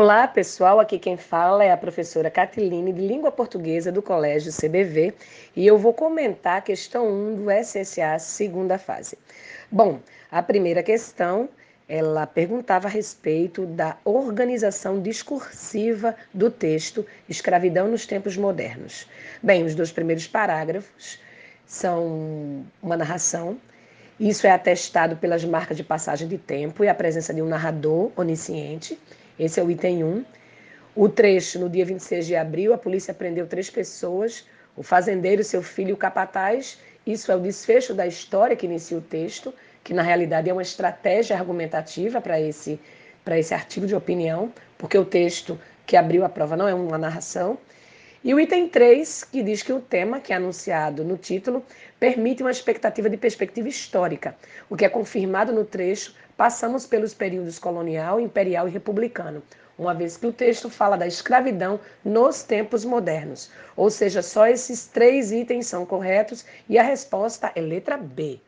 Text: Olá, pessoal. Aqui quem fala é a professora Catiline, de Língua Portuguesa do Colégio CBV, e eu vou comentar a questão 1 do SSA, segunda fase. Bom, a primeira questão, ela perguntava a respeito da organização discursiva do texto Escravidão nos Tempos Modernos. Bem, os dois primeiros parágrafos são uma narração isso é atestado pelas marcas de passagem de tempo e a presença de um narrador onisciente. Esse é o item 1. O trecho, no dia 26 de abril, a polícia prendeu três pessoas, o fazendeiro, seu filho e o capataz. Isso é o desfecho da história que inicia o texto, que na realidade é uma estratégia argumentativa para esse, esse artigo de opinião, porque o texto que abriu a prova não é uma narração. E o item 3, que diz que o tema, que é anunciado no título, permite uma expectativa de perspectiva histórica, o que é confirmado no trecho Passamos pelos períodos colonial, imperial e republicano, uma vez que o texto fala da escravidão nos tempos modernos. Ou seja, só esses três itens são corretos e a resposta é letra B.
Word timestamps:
Olá, 0.00 0.28
pessoal. 0.28 0.78
Aqui 0.78 0.96
quem 0.96 1.16
fala 1.16 1.64
é 1.64 1.72
a 1.72 1.76
professora 1.76 2.30
Catiline, 2.30 2.92
de 2.92 3.00
Língua 3.00 3.32
Portuguesa 3.32 3.90
do 3.90 4.00
Colégio 4.00 4.52
CBV, 4.52 5.12
e 5.56 5.66
eu 5.66 5.76
vou 5.76 5.92
comentar 5.92 6.58
a 6.58 6.60
questão 6.60 7.08
1 7.08 7.34
do 7.34 7.50
SSA, 7.50 8.16
segunda 8.20 8.78
fase. 8.78 9.18
Bom, 9.68 9.98
a 10.30 10.40
primeira 10.40 10.84
questão, 10.84 11.48
ela 11.88 12.28
perguntava 12.28 12.86
a 12.86 12.90
respeito 12.92 13.66
da 13.66 13.96
organização 14.04 15.02
discursiva 15.02 16.14
do 16.32 16.48
texto 16.48 17.04
Escravidão 17.28 17.88
nos 17.88 18.06
Tempos 18.06 18.36
Modernos. 18.36 19.04
Bem, 19.42 19.64
os 19.64 19.74
dois 19.74 19.90
primeiros 19.90 20.28
parágrafos 20.28 21.18
são 21.66 22.64
uma 22.80 22.96
narração 22.96 23.58
isso 24.20 24.48
é 24.48 24.50
atestado 24.50 25.16
pelas 25.16 25.44
marcas 25.44 25.76
de 25.76 25.84
passagem 25.84 26.26
de 26.26 26.38
tempo 26.38 26.82
e 26.82 26.88
a 26.88 26.94
presença 26.94 27.32
de 27.32 27.40
um 27.40 27.46
narrador 27.46 28.10
onisciente. 28.16 28.98
Esse 29.38 29.60
é 29.60 29.62
o 29.62 29.70
item 29.70 30.02
1. 30.02 30.24
O 30.96 31.08
trecho, 31.08 31.58
no 31.58 31.68
dia 31.70 31.84
26 31.84 32.26
de 32.26 32.34
abril, 32.34 32.74
a 32.74 32.78
polícia 32.78 33.14
prendeu 33.14 33.46
três 33.46 33.70
pessoas, 33.70 34.46
o 34.76 34.82
fazendeiro, 34.82 35.44
seu 35.44 35.62
filho 35.62 35.90
e 35.90 35.92
o 35.92 35.96
capataz. 35.96 36.78
Isso 37.06 37.30
é 37.30 37.36
o 37.36 37.40
desfecho 37.40 37.94
da 37.94 38.06
história 38.06 38.56
que 38.56 38.66
inicia 38.66 38.98
o 38.98 39.00
texto, 39.00 39.54
que 39.84 39.94
na 39.94 40.02
realidade 40.02 40.50
é 40.50 40.52
uma 40.52 40.62
estratégia 40.62 41.36
argumentativa 41.36 42.20
para 42.20 42.40
esse, 42.40 42.80
esse 43.30 43.54
artigo 43.54 43.86
de 43.86 43.94
opinião, 43.94 44.52
porque 44.76 44.98
o 44.98 45.04
texto 45.04 45.58
que 45.86 45.96
abriu 45.96 46.24
a 46.24 46.28
prova 46.28 46.56
não 46.56 46.68
é 46.68 46.74
uma 46.74 46.98
narração. 46.98 47.56
E 48.24 48.34
o 48.34 48.40
item 48.40 48.68
3, 48.68 49.24
que 49.24 49.42
diz 49.42 49.62
que 49.62 49.72
o 49.72 49.80
tema, 49.80 50.20
que 50.20 50.32
é 50.32 50.36
anunciado 50.36 51.04
no 51.04 51.16
título, 51.16 51.64
permite 52.00 52.42
uma 52.42 52.50
expectativa 52.50 53.08
de 53.08 53.16
perspectiva 53.16 53.68
histórica, 53.68 54.36
o 54.68 54.76
que 54.76 54.84
é 54.84 54.88
confirmado 54.88 55.52
no 55.52 55.64
trecho 55.64 56.14
Passamos 56.38 56.86
pelos 56.86 57.12
períodos 57.12 57.58
colonial, 57.58 58.20
imperial 58.20 58.68
e 58.68 58.70
republicano, 58.70 59.42
uma 59.76 59.92
vez 59.92 60.16
que 60.16 60.24
o 60.24 60.32
texto 60.32 60.70
fala 60.70 60.96
da 60.96 61.04
escravidão 61.04 61.80
nos 62.04 62.44
tempos 62.44 62.84
modernos. 62.84 63.50
Ou 63.76 63.90
seja, 63.90 64.22
só 64.22 64.46
esses 64.46 64.86
três 64.86 65.32
itens 65.32 65.66
são 65.66 65.84
corretos 65.84 66.46
e 66.68 66.78
a 66.78 66.82
resposta 66.84 67.50
é 67.56 67.60
letra 67.60 67.96
B. 67.96 68.38